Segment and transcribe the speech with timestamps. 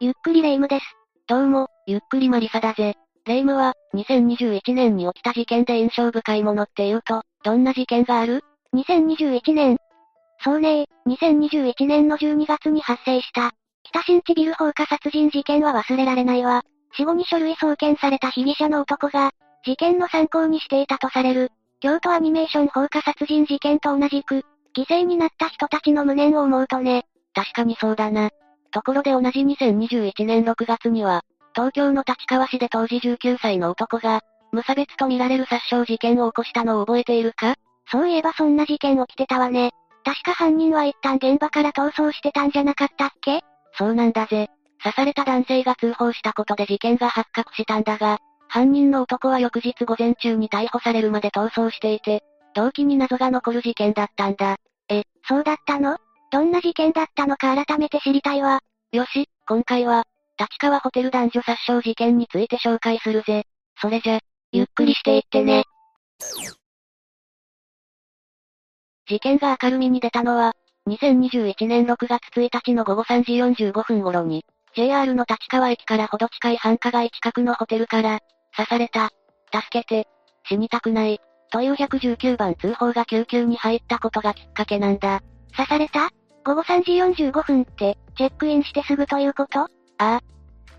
[0.00, 0.84] ゆっくりレ夢ムです。
[1.26, 2.94] どうも、ゆっくりマリサだぜ。
[3.26, 9.78] レ夢ムは、2021年に起きた事件で印象深いものって言うと、どんな事件がある ?2021 年。
[10.44, 13.50] そうね2021年の12月に発生した、
[13.82, 16.62] 北新地ビル放火殺人事件は忘れられないわ。
[16.96, 19.32] 死後に書類送検された被疑者の男が、
[19.64, 24.44] 事件の参考にしていたとされる、京都アニメーション放火殺人事件と同じく、
[24.76, 27.06] 犠牲になった人たちの無念を思うとね。
[27.34, 28.30] 確かにそうだな。
[28.70, 31.22] ところで同じ2021年6月には、
[31.54, 34.20] 東京の立川市で当時19歳の男が、
[34.52, 37.54] 無差別と見られる殺傷事件を起こしたのを覚えているか？
[37.90, 39.72] そういえばそんな事件起きてたわね。
[40.04, 43.40] 確か犯人は一旦現場から逃走してたんじゃなかったっけ？
[43.74, 44.48] そうなんだぜ。
[44.82, 52.22] 刺された男性が通報したことで事件が発覚したんだが、犯人の男は翌日午前中に逮捕されるまで逃走していて、
[52.54, 54.56] 動機に謎が残る事件だったんだ。
[54.88, 55.98] え、そうだったの？
[56.30, 58.60] どんな事件だったのか改めて知りたいわ。
[58.92, 60.04] よし、今回は、
[60.38, 63.44] 立川ホテル男女殺傷事件について紹介するぜ。
[63.80, 64.20] それじゃ、
[64.52, 65.64] ゆっくりしていってね。
[69.08, 70.52] 事件が明るみに出たのは、
[70.88, 73.32] 2021年6月1日の午後3時
[73.64, 74.44] 45分頃に、
[74.76, 78.20] JR の立川駅からほど近い繁華街近くのホテルから、
[78.54, 79.10] 刺された、
[79.52, 80.06] 助けて、
[80.46, 85.22] 死にたくない、という119番通報が救急に入ったことがきっかけなんだ。
[85.56, 86.10] 刺された？
[86.48, 86.92] 午後3時
[87.26, 89.60] 45分って、チェックインしてすぐということ？
[89.60, 89.68] あ
[89.98, 90.20] あ。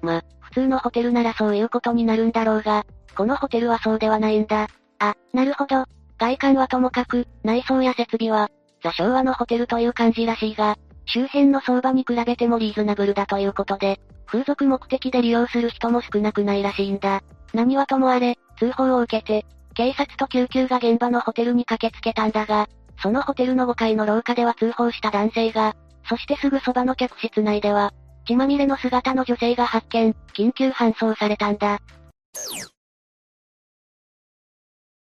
[0.02, 4.68] ま、普通のホテルならそういうことになるんだろうが、このホテルはそうではないんだ。
[4.98, 5.86] あ、なるほど。
[6.18, 8.50] 外観はともかく、内装や設備は、
[8.84, 10.76] ザ昭和のホテルという感じらしいが、
[11.06, 17.22] 周辺の相場に比べてもリーズナブルだということで、風俗目的で利用する人も少なくないらしいんだ。
[17.54, 22.68] 何はともあれ、通報を受けて、警察と救急が現場のホテルに駆けつけたんだが、
[23.02, 25.76] そのホテルの5階の廊下では通報した男性が、
[26.08, 27.94] そしてすぐそばの客室内では、
[28.26, 31.80] 血まみれの姿の女性が発見、緊急搬送されたんだ。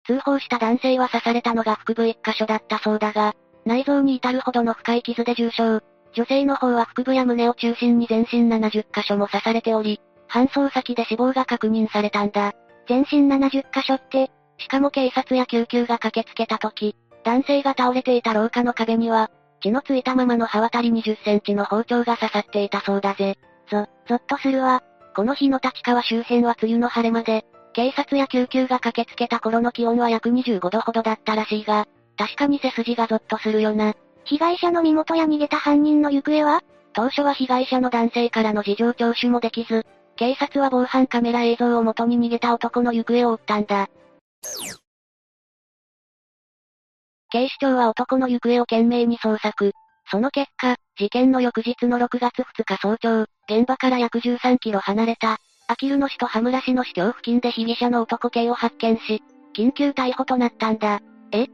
[0.05, 3.35] 通報した男性は刺されたのが腹部1箇所だったそうだが、
[3.65, 5.83] 内臓に至るほどの深い傷で重傷。
[6.13, 12.53] 女性の方は腹部や胸を中心に全身70箇所も刺されており、搬送先で死亡が確認されたんだ。
[12.87, 19.29] 全身70箇所って、しかも警察や救急が駆けつけた時、男性が倒れていた廊下の壁には、
[19.61, 23.37] 血のついたままの刃渡り20センチの包丁が刺さっていたそうだぜ。
[23.69, 24.81] ぞ、ぞっとするわ。
[25.15, 31.87] この日の立川周辺は梅雨の晴れ間で、警察や救急が駆けつけた頃の気温は約25度ほどだったらしいが、
[32.17, 33.93] 確かに背筋がゾッとするよな。
[34.23, 36.61] 被害者の身元や逃げた犯人の行方は？
[36.93, 39.85] 当初は被害者の男性からの事情聴取もできず、
[40.17, 43.89] 警察は防犯カメラ映像を元に逃げた男の行方を追ったんだ。
[47.31, 49.71] 警視庁は男の行方を懸命に捜索。
[50.11, 55.37] その結果、事件の翌日の6月2日早朝、現場から約13キロ離れた、
[55.67, 59.23] あきる野市と羽村市の市境付近で被疑者の男系を発見し、
[59.55, 60.99] 緊急逮捕となったんだ。
[61.31, 61.47] え？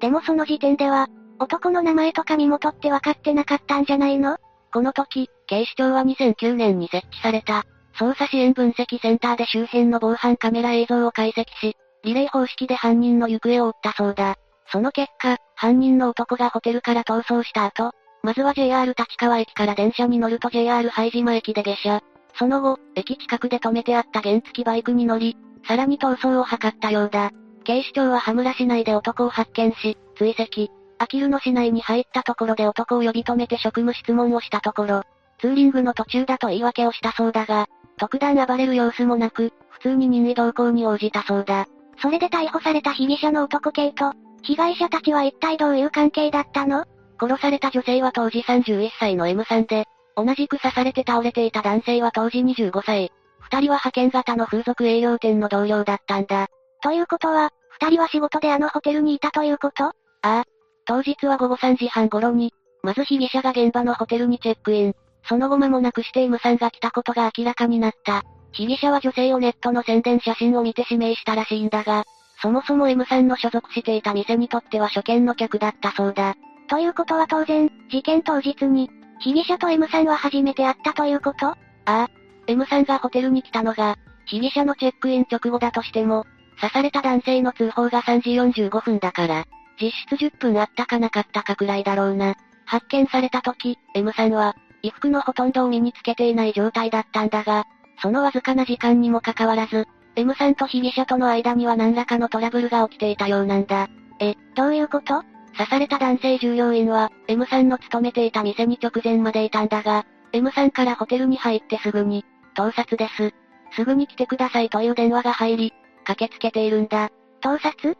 [0.00, 1.06] でもその時点では、
[1.38, 4.38] 男の名前とか身元って分かってなかったんじゃないの？
[4.72, 7.64] この時、警視庁は2009年に設置された、
[7.96, 14.36] 捜査支援分析センターで周辺の防犯カメラ映像を解析し、リレー方式で犯人の行方を追ったそうだ。
[14.72, 22.00] その結果、犯人の男がホテルから逃走した後、まずは JR 立川駅から電車に乗ると JR 拝島駅で下車。
[22.38, 25.36] その後、駅近くで止めてあった原付バイクに乗り、
[25.68, 27.30] さらに逃走を図ったようだ。
[27.64, 30.68] 警視庁は羽村市内で男を発見し、追跡。
[30.98, 35.02] あきる野市内に入ったところで男を呼び止めて職務質問をしたところ、
[35.38, 37.66] ツーリングの途中だと言い訳をしたそうだが、
[37.98, 41.66] 特段暴れる様子もなく、普通に任意同行に応じたそうだ。
[42.00, 46.84] それで逮捕された被疑者の男系と、被害者たちは一体どういう関係だったの？
[47.20, 49.86] 殺された女性は当時31歳の M さんで、
[50.16, 53.12] 同じく刺されて倒れていた男性は当時25歳。
[53.38, 56.48] 二人は派遣型の風俗営業店の同僚だったんだ。
[56.82, 59.84] ということは、二人は仕事であのホテルにいたということ？
[59.84, 59.92] あ
[60.22, 60.44] あ。
[60.84, 64.94] 当日は午後3時半頃に、まず被疑者が現場のホテルにチェックイン。
[65.28, 68.24] その後間もなくして M さんが来たことが明らかになった。
[68.50, 72.04] 被疑者は女性をネットの宣伝写真を見て指名したらしいんだが、
[72.42, 76.34] そもそも M さんの所属していた店にとっては初見の客だったそうだ。
[76.68, 78.90] ということは当然、事件当日に、
[79.20, 81.46] 被疑者と M さんは初めて会ったということ？
[81.46, 82.08] ああ。
[82.48, 83.96] M さんがホテルに来たのが、
[84.26, 86.26] 被疑者のチェックイン直後だとしても、
[86.60, 88.30] 刺された男性の通報が3時
[88.64, 89.44] 45分だから、
[89.80, 92.34] 実質10分あったかなかったかくらいだろうな。
[92.64, 97.66] 発見された時、M さんは、衣服のほとんどを身につけていない状態だったんだが、
[98.00, 103.88] そのわずかな時間にもかかわらず、M さんと被疑者との間には何らかのトラブルが起きていたようなんだ。
[104.20, 105.22] え、どういうこと？
[105.56, 112.24] 刺された男性従業員は、M さんの勤めていた店に直前までいたんだが、M さんからホテルに入ってすぐに、
[112.54, 113.34] 盗撮です。
[113.74, 115.72] すぐに来てくださいという電話が入り、
[116.04, 117.10] 駆けつけているんだ。
[117.40, 117.96] 盗撮？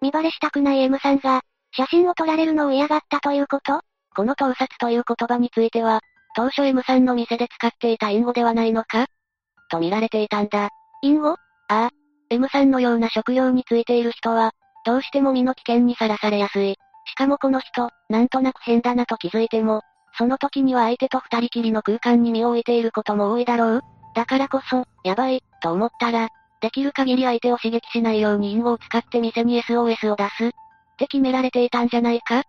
[0.00, 3.80] 見バレしたくない M さんが、写真を撮られるのを嫌がったということ？
[4.14, 6.00] この盗撮という言葉については、
[6.34, 9.06] 当初 M さんの店で使っていた隠語ではないのか？
[9.70, 10.70] と見られていたんだ。
[11.02, 11.36] 隠語？
[11.68, 11.90] ああ。
[12.30, 14.52] M さんのような職業についている人は、
[14.84, 16.74] どうしても身の危険にさらされやすい。
[17.06, 19.82] しかもこの人、なんとなく変だなと気づいても、
[20.16, 23.82] その時には相手と二人きりの空間に身を置いていることも多いだろう
[24.14, 26.28] だからこそ、やばい、と思ったら、
[26.60, 30.48] できる限り相手を刺激しないように隠語を使って店に SOS を出す。
[30.48, 30.50] っ
[30.98, 32.42] て決められていたんじゃないか？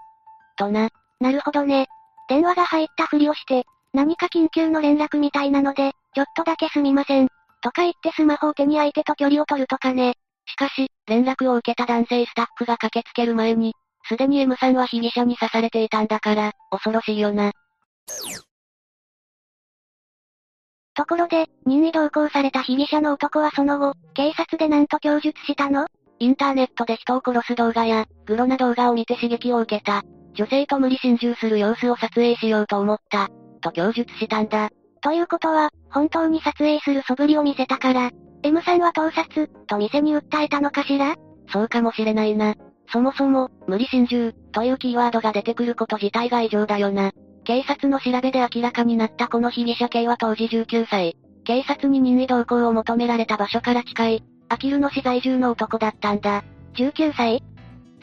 [0.57, 0.89] とな。
[1.19, 1.88] なるほどね。
[2.27, 7.27] 電話が入ったふりをして、何か緊急の連絡みたいなので、ちょっとだけすみません。
[7.61, 10.13] とか言ってスマホを手に相手と距離を取るとかね。
[10.45, 13.73] しかし、連絡を受けた男性スタッフが駆けつける前に、
[14.07, 17.51] すでに M さんは被疑者に刺されていたんだから、恐ろしいよな。
[20.95, 25.88] ところで、任意同行された被疑者の男はその後、警察で何と供述したの？
[26.19, 30.03] インターネットで人を殺す動画や、グロな動画を見て刺激を受けた。
[30.33, 33.29] 女性と無理心中する様子を撮影しようと思った。
[33.62, 34.69] と供述したんだ。
[35.01, 38.12] ということは、本当に撮影する素振りを見せたから、
[38.44, 41.16] M さんは盗撮、と店に訴えたのかしら？
[41.51, 42.56] そうかもしれないな。
[42.92, 47.12] そもそも、無理心中、というキーワードが出てくること自体が異常だよな。
[47.44, 51.16] 警察の調べで明らかになったこの被疑者系は当時19歳。
[51.44, 56.44] 警察に任意同行を求められた場所から近い、アキルの市在住の男だったんだ。
[56.75, 57.44] 19歳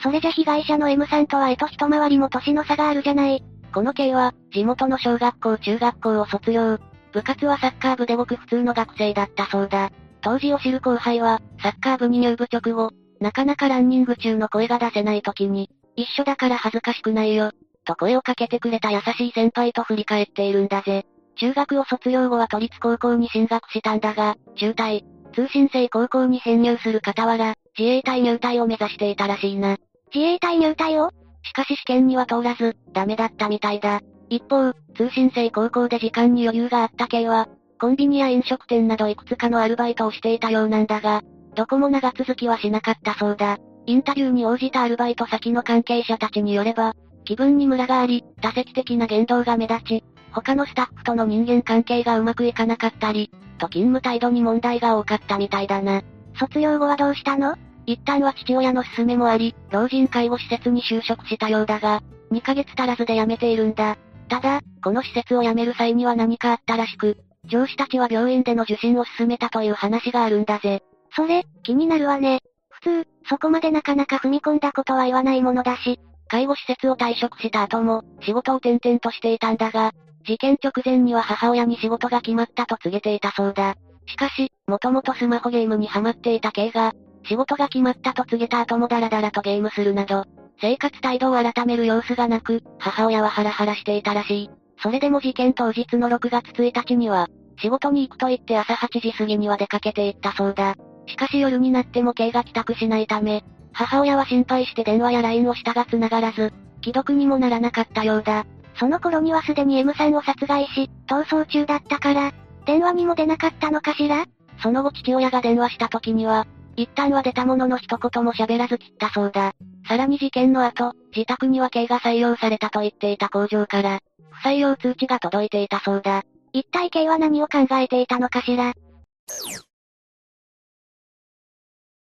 [0.02, 3.42] それじゃ被害者の M さんとは絵と一回りも年の差があるじゃない。
[3.72, 6.78] この系は、地元の小学校中学校を卒業。
[7.12, 9.90] 部活はサッカー部でごく普通の学生だったそうだ。
[10.20, 12.90] 当時を知る後輩は、サッカー部に入部直後、
[13.20, 17.52] なかなかランニング中の声が出せない時に、一緒だから恥ずかしくないよ、
[17.84, 21.04] と声をかけてくれた優しい先輩と振り返っているんだぜ。
[21.36, 25.04] 中学を卒業後は都立高校に進学したんだが、中退、
[25.34, 29.76] 通信制高校に編入する傍ら、自衛隊入隊を目指していたらしいな。
[30.14, 31.10] 自衛隊入隊を？
[31.46, 34.00] しかし試験には通らず、ダメだったみたいだ。
[34.28, 37.48] 一方、通信制高校で時間に余裕があった系は、
[37.80, 41.22] コンビニや飲食店などいくつかのアルバイトをしていたようなんだが、
[41.54, 43.58] どこも長続きはしなかったそうだ。
[43.86, 46.94] インタビューに応じたアルバイト先の関係者たちによれば、
[47.24, 56.02] 気分にムラがあり、多席的な言動が目立ち、他のスタッフとの人間関係がうまくいかなかったり、と勤務態度に問題が多かったみたいだな。
[56.38, 57.56] 卒業後はどうしたの？
[57.86, 62.02] 一旦は父親の勧めもあり、老人介護施設に就職したようだが、
[62.32, 63.96] 2ヶ月足らずで辞めているんだ。
[64.28, 70.82] ただ、この施設を辞める際には何かあったらしく、上司たちは病院での受診を勧めたという話があるんだぜ。
[71.14, 72.40] それ、気になるわね。
[72.70, 79.92] 普通、そこまでなかなか踏み込んだことは言わないものだし、介護施設を退職した後も、仕事を転々としていたんだが、
[80.26, 83.76] 事件直前には母親に仕事が決まったと告げていたそうだ。
[84.06, 86.92] しかし、もともとスマホゲームにハマっていた K が、
[87.26, 90.24] 仕事が決まったと告げた後もダラダラとゲームするなど、
[90.60, 94.50] 生活態度を改める様子がなく、母親はハラハラしていたらしい。
[94.82, 97.28] それでも事件当日の6月1日には、
[97.58, 100.76] 仕事に行くと言って朝8時過ぎには出かけていったそうだ。
[101.06, 106.52] しかし夜になっても K が帰宅しないため、母親は心配して電話や LINE をしたが繋がらず、
[106.82, 108.44] 既読にもならなかったようだ。
[108.78, 112.32] その頃にはすでに M さんを殺害し、逃走中だったから、
[112.66, 114.26] 電話にも出なかったのかしら？
[114.62, 119.52] その後父親が電話した時には、一旦は出たものの一言も喋らず切ったそうだ。
[119.88, 126.22] さらに事件の後、自宅には刑が採用されたと言っていた工場から、不採用通知が届いていたそうだ。
[126.52, 128.74] 一体刑は何を考えていたのかしら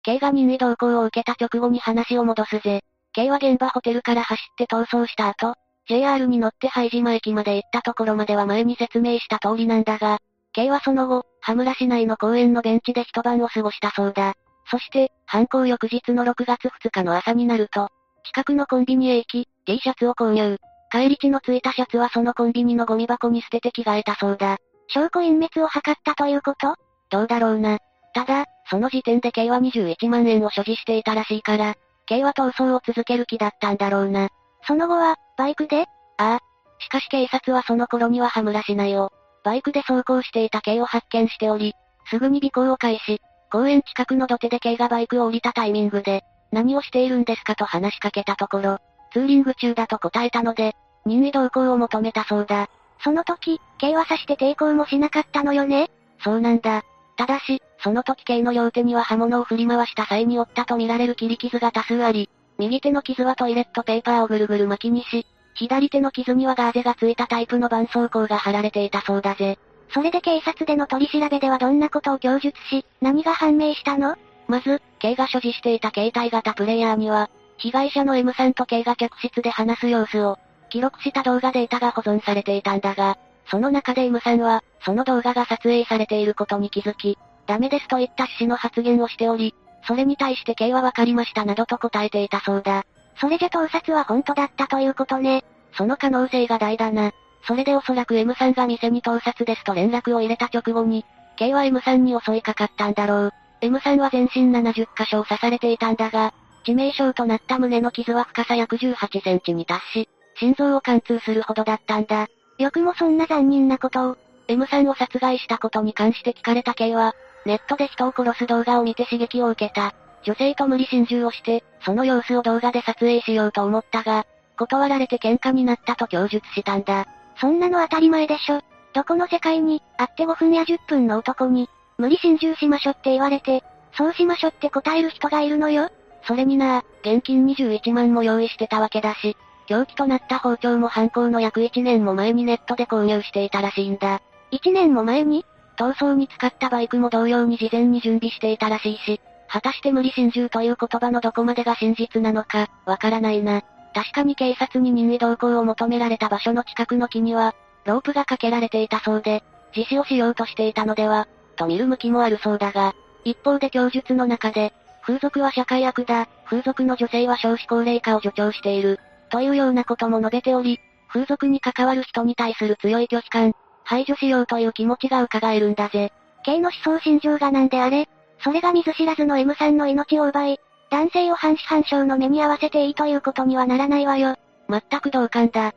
[0.02, 2.80] ？K が任意同行を受けた直後に話を戻すぜ。
[3.12, 5.54] K は現場ホテルから走って逃走した後、
[5.86, 10.18] JR に乗って拝島駅まで行ったところまでは前に説明した通りなんだが、
[10.52, 14.34] K はその後、羽村市内の公園のベンチで一晩を過ごしたそうだ。
[14.74, 17.90] そして、犯行翌日の6月2日の朝になると、
[18.24, 20.58] 近くのコンビニへ行き、T シャツを購入。
[20.90, 24.58] 帰り地のついたシャツはそのコンビニのゴミ箱に捨てて着替えたそうだ。
[24.88, 26.74] 証拠隠滅を図ったということ？
[27.08, 27.78] どうだろうな。
[28.14, 31.76] ただ、その時点で K は21万円を所持していたらしいから、
[32.06, 34.28] K は逃走を続ける気だったんだろうな。
[34.66, 35.82] その後は、バイクで？
[35.82, 36.38] ああ。
[36.80, 39.12] しかし警察はその頃には羽村市内を、
[39.44, 41.74] バイクで走行していた K を発見しており、
[42.10, 43.20] すぐに尾行を開始。
[43.50, 48.78] 公園近くの土手で K がバイクを降りたタイミングで、何をしているんですかと話しかけたところ、
[49.12, 50.74] ツーリング中だと答えたので、
[51.04, 52.68] 任意同行を求めたそうだ。
[53.02, 55.90] その時、K は刺して抵抗もしなかったのよね？
[56.22, 56.82] そうなんだ。
[57.16, 69.58] ただし、その時 K の両手には刃物を振り回した際に負ったとみられる切り傷が多数あり、右手の傷はトイレットペーパーをぐるぐる巻きにし、左手の傷にはガーゼがついたタイプの絆創膏が貼られていたそうだぜ。
[69.90, 74.16] それで警察での取り調べではどんなことを供述し、何が判明したの？
[74.48, 80.38] まず、K が所持していた携帯型プレイヤーには、被害者の M さんと K が客室で話す様子を、
[80.70, 83.16] 記録した動画データが保存されていたんだが、
[83.50, 89.54] その中で M さんは、その動画が撮影されていることに気づき、ダメですといった趣旨の発言をしており、
[89.86, 92.84] それに対して K はわかりましたなどと答えていたそうだ。
[93.20, 95.44] それじゃ盗撮は本当だったということね。
[95.76, 97.12] その可能性が大だな。
[97.46, 101.04] それでおそらく M さんが店に盗撮ですと連絡を入れた直後に、
[101.36, 103.32] K は M さんに襲いかかったんだろう。
[103.60, 106.32] M さんは全身70箇所を刺されていたんだが、
[106.66, 112.28] 致命傷となった胸の傷は深さ約18センチに達し、心臓を貫通するほどだったんだ。
[112.58, 114.16] よくもそんな残忍なことを。
[114.48, 117.14] M さんを殺害したことに関して聞かれた K は、
[117.46, 119.94] ネットで人を殺す動画を見て刺激を受けた。
[120.24, 124.24] 女性と無理心中をして、その様子を動画で撮影しようと思ったが、
[124.56, 127.06] 断られて喧嘩になったと供述したんだ。
[127.40, 128.60] そんなの当たり前でしょ。
[128.92, 133.62] どこの世界に、会って5分や10分の男に、無理心中しましょって言われて、
[133.96, 135.90] そうしましょって答える人がいるのよ。
[136.26, 139.36] それにな、現金21万も用意してたわけだし、
[139.66, 144.20] 凶器となった包丁も犯行の約1年も前にネットで購入していたらしいんだ。
[144.52, 145.44] 1年も前に？
[145.76, 153.62] 逃走に使ったバイクも同様に事前に準備していたらしいし、果たして無理心中という言葉のどこまでが真実なのか、わからないな。
[153.94, 164.72] 確かに警察に任意同行を求められた場所の近くの木には、ロープがかけられていたそうで、自死をしようとしていたのでは、と見る向きもあるそうだが、一方で供述の中で、
[165.02, 168.98] 風俗は社会悪だ、風俗の女性は少子高齢化を助長している、
[169.30, 176.12] というようなことも述べており、風俗に関わる人に対する強い拒否感、排除しようという気持ちが伺えるんだぜ。
[176.44, 178.08] K の思想心情がなんであれ、
[178.42, 180.58] それが見ず知らずの M さんの命を奪い、
[180.94, 184.36] 男性を半死半生の目に合わせていいということにはならないわよ。
[184.68, 185.72] 全く同感だ。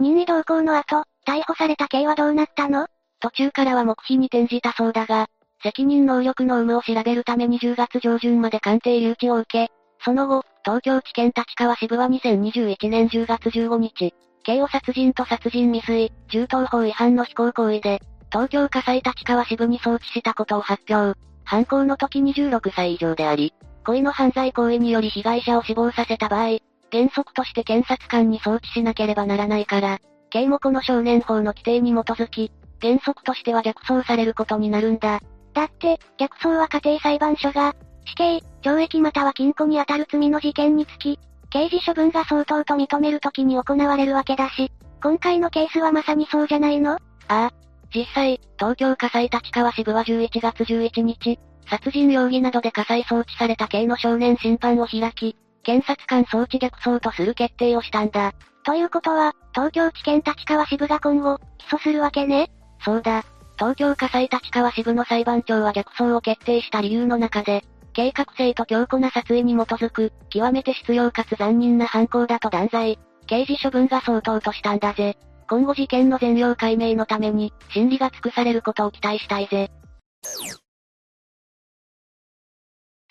[0.00, 2.88] 任意同行の後、逮捕された K はどうなったの？
[3.20, 5.28] 途中からは黙秘に転じたそうだが、
[5.62, 9.72] 責任能力の有無を調べるために10月上旬まで鑑定留置を受け、
[10.04, 18.00] その後、東京地検立川支部は2021年10月15日、刑を殺人と殺人未遂、銃刀法違反の非行行為で、
[18.32, 21.16] 東京火災立川支部に送致したことを発表。
[21.48, 26.58] 犯行の時26歳以上であり、故意の犯罪行為により被害者を死亡させた場合、
[26.92, 32.52] 原則として検察官に送致しなければならないから、刑もこの少年法の規定に基づき、
[32.82, 35.20] 原則としては逆走されることになるんだ。
[35.54, 37.74] だって、逆走は家庭裁判所が、
[38.04, 44.70] 死刑、懲役または禁錮に当たる罪の事件につき、刑事処分が相当と認めるときに行われるわけだし、
[45.02, 46.92] 今回のケースはまさにそうじゃないの？
[46.92, 47.50] ああ。
[47.94, 58.32] 実際、東京火災立川支部は11月11日、殺人容疑などで火災送致された刑の少年審判を開き、検察官送致逆走とする決定をしたんだ。
[58.64, 62.50] ということは、東京地検立川支部が今後、起訴するわけね？
[62.84, 63.24] そうだ。
[63.58, 72.98] 東京火災立川支部の裁判長は逆走を決定した理由の中で、計画性と強固な殺意に基づく、極めて必要かつ残忍な犯行だと断罪。
[73.26, 75.18] 刑事処分が相当としたんだぜ。
[75.48, 79.70] 今後事件の全容解明のために、審理が尽くされることを期待したいぜ。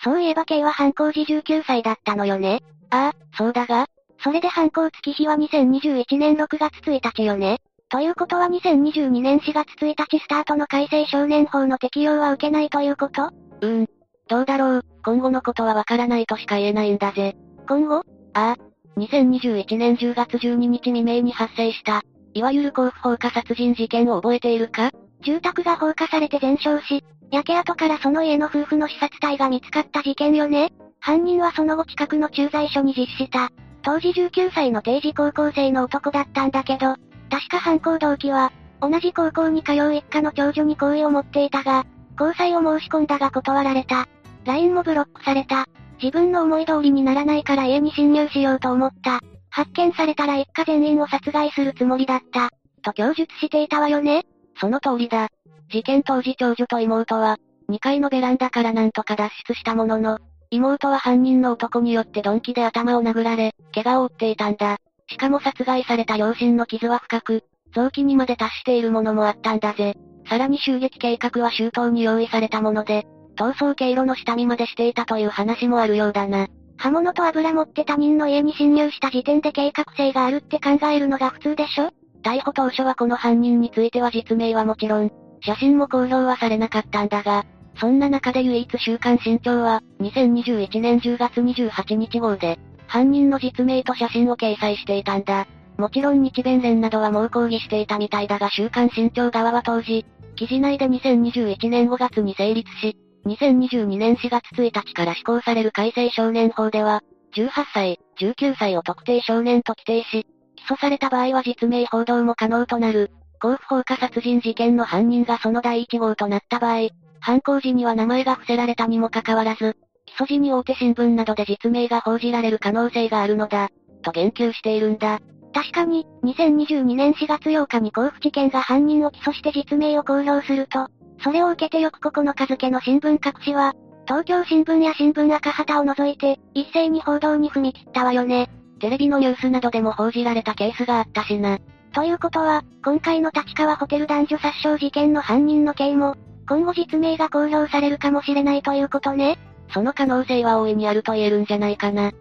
[0.03, 2.61] そういえば K は犯行時19歳だったのよね。
[2.91, 3.87] ああ、そうだが
[4.23, 7.57] それで犯行月日は2021年6月1日よね。
[7.89, 13.23] ということは2022年4月1日スタートの改正少年法の適用は受けないということ？
[13.23, 13.89] うーん。
[14.27, 17.35] どうだろう、今後のことはわからないとしか言えないんだぜ。
[17.67, 18.03] 今後？
[18.33, 18.55] ああ。
[18.97, 22.03] 2021年10月12日未明に発生した、
[22.37, 24.91] いわゆる甲府放火殺人事件を覚えているか？
[25.23, 30.71] 住宅が放火されて全焼し、焼け跡からその家の夫婦の視察体が見つかった事件よね？
[30.99, 33.49] 犯人はその後近くの駐在所に実施した。
[33.81, 36.95] 当時19歳の定時高校生の男だったんだけど、
[37.31, 38.51] 確か犯行動機は、
[38.81, 41.87] 同じ高校に通う一家の長女に好意を持っていたが、
[42.19, 44.07] 交際を申し込んだが断られた。
[44.45, 45.65] LINE もブロックされた。
[45.99, 49.21] 自分の思い通りにならないから家に侵入しようと思った。
[49.57, 52.51] 発見されたら一家全員を殺害するつもりだった。
[52.83, 54.21] と供述していたわよね
[54.61, 55.29] その通りだ。
[55.71, 57.37] 事件当時長女と妹は、
[57.67, 60.19] 2階のベランダからなんとか脱出したものの、
[60.51, 64.77] 妹は犯人の男によって鈍器で頭を殴られ、怪我を負っていたんだ。
[65.09, 69.95] しかも殺害された両親の傷は深く、臓器にまで達しているものもあったんだぜ。
[70.29, 76.47] さらに襲撃計画は周到に用意されたもので、逃走経路の下見までしていたという話もあるようだな。
[76.77, 81.91] 刃物と油持って他人の家に侵入した時点で計画性があるって考えるのが普通でしょ？
[82.23, 87.45] 逮捕当初はこの犯人については実名はもちろん、写真も公表はされなかったんだが、
[87.79, 95.47] そんな中で唯一週刊新潮は、2021年10月28日号で、犯人の実名と写真を掲載していたんだ。
[95.77, 100.05] もちろん日弁連などは猛抗議していたみたいだが週刊新潮側は当時、
[100.35, 107.03] 記事内で2021年5月に成立し、2022年4月1日から施行される改正少年法では、
[107.35, 113.11] 18歳、19歳を特定少年と規定し、起訴された場合は実名報道も可能となる。
[113.39, 123.69] 甲府放火殺人事件の犯人がその第1号となった場合、犯行時には名前が伏せられたにもかかわらず、起訴時に大手新聞などで実名が報じられる可能性があるのだ、
[124.01, 125.19] と言及しているんだ。
[125.57, 130.85] 確かに、2022年4月8日に甲府地検が犯人を起訴して実名を公表すると、
[131.23, 133.73] それを受けて翌9日付の新聞各紙は、
[134.05, 138.51] 東京新聞や新聞赤旗を除いて、一斉に報道に踏み切ったわよね。
[138.79, 141.57] テレビのニュースなどでも報じられたケースがあったしな。
[141.91, 149.39] ということは、今回の立川ホテル男女殺傷事件の犯人の刑も、今後実名が公表されるかもしれないということね。
[149.73, 152.11] その可能性は大いにあると言えるんじゃないかな。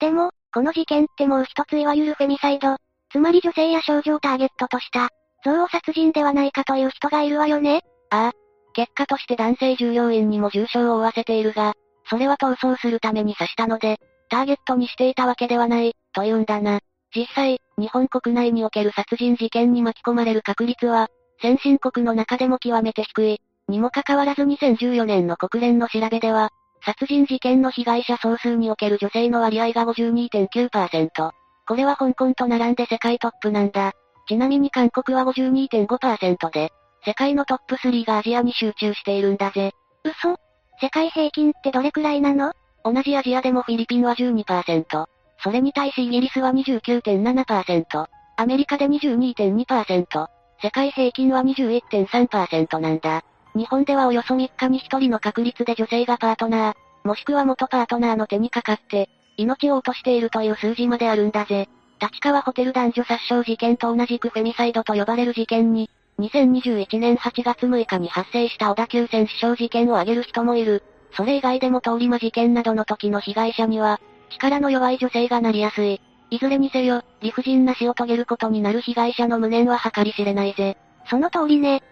[0.00, 2.76] でも、この事件ってもう一ついわゆるフェミサイド、
[3.10, 5.10] つまり女性や少女をターゲットとした、
[5.44, 7.82] 憎悪殺人ではないかという人がいるわよね。
[8.10, 8.32] ああ。
[8.72, 11.74] 結果として男性従業員にも重傷を負わせているが、
[12.08, 16.80] それは逃走するために刺したので、ターゲットにしていたわけではない、というんだな。
[17.14, 21.08] 実際、日本国内における殺人事件に巻き込まれる確率は、
[21.42, 23.40] 先進国の中でも極めて低い。
[23.68, 26.50] にもかかわらず2014年の国連の調べでは、
[26.84, 31.30] 殺人事件の被害者総数における女性の割合が52.9%。
[31.66, 33.92] これは香港と並んで世界トップなんだ。
[34.28, 36.70] ちなみに韓国は52.5%で、
[37.04, 39.72] 世界のトップ3がアジアに集中しているんだぜ。
[40.04, 40.36] 嘘？
[40.80, 42.52] 世界平均ってどれくらいなの？
[42.84, 45.06] 同じアジアでもフィリピンは12%。
[45.42, 48.06] それに対しイギリスは29.7%。
[48.36, 50.26] アメリカで22.2%。
[50.62, 53.22] 世界平均は21.3%なんだ。
[53.54, 61.68] 日本ではおよそ3日に1人の確率で女性がパートナー、もしくは元パートナーの手にかかって、命を落としているという数字まであるんだぜ。
[62.00, 70.82] 立川ホテル男女殺傷事件と同じくフェミサイドと呼ばれる事件に、2021年8月6日に発生した小田急線死傷事件を挙げる人もいる。
[71.12, 76.00] それ以外でも通り魔事件などの時の被害者には、力の弱い女性がなりやすい。
[76.30, 80.76] いずれにせよ、理不尽な死を遂げることになる被害者の無念は計り知れないぜ。
[81.08, 81.82] その通りね。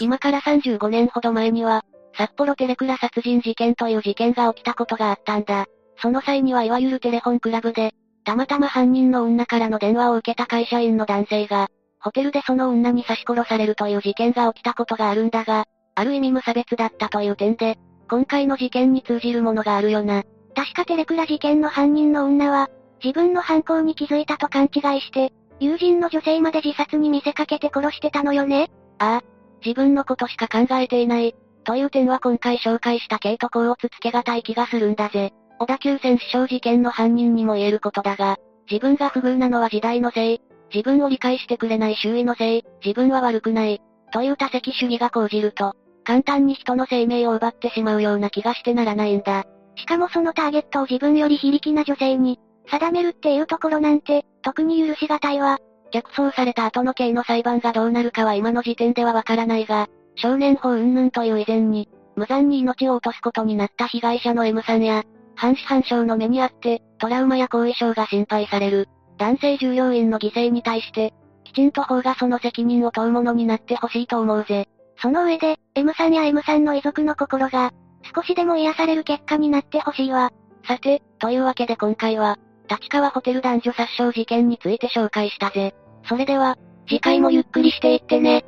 [0.00, 1.84] 今から35年ほど前には、
[2.16, 5.66] 札幌テレクラ殺人事件という事件が起きたことがあったんだ。
[6.00, 7.92] その際にはいわゆるテレフォンクラブで、
[8.24, 11.68] たまたま犯人の女からの電話を受けた会社員の男性が、
[12.00, 20.22] ホテルでその女に刺し殺されるという事件が起きたことがあるんだが、ある意味無差別だったという点で、今回の事件に通じるものがあるよな。
[20.54, 22.68] 確かテレクラ事件の犯人の女は、
[23.02, 28.70] 自分の犯行に気づいたと勘違いして、友人の女性まで自殺に見せかけて殺してたのよね？
[28.98, 29.31] ああ、
[29.64, 31.34] 自分のことしか考えていない。
[31.64, 35.32] という点は今回紹介した系と甲をつつけがたい気がするんだぜ。
[35.58, 38.36] 小田急線死傷事件の犯人にも言えることだが、
[38.70, 40.40] 自分が不遇なのは時代のせい、
[40.74, 43.80] 自分を理解してくれない周囲のせい、自分は悪くない、
[44.12, 49.44] という多責主義が講じると、簡単に人の生命を奪ってしまうような気がしてならないんだ。
[49.76, 55.58] しかもそのターゲットを自分より非力な女性に、定めるっていうところなんて、特に許しがたいわ。
[55.92, 68.88] 逆走された後の刑の裁判がどうなるかは今の時点ではわからないが、少年法云々という以前に、無残に命を落とすことになった被害者の M さんや、半死半傷の目にあって、トラウマや後遺症が心配される。
[69.18, 71.12] 男性従業員の犠牲に対して、
[71.44, 74.68] きちんと法がその責任を問うものになってほしいと思うぜ。
[75.00, 77.72] その上で、M さんや M さんの遺族の心が、
[78.14, 80.30] 少しでも癒される結果になってほしいわ。
[80.66, 85.74] さて、というわけで今回は、立川ホテル男女殺傷事件について紹介したぜ。
[86.08, 86.56] それでは、
[86.88, 88.44] 次回もゆっくりしていってね。